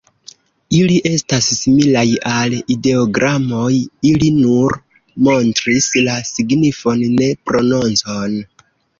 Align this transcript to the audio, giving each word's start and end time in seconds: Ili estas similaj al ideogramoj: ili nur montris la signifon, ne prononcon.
Ili 0.75 0.93
estas 1.07 1.47
similaj 1.57 2.05
al 2.29 2.55
ideogramoj: 2.75 3.73
ili 4.11 4.29
nur 4.37 4.73
montris 5.27 5.89
la 6.07 6.15
signifon, 6.31 7.05
ne 7.19 7.29
prononcon. 7.51 8.35